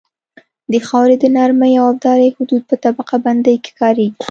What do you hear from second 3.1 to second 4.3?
بندۍ کې کاریږي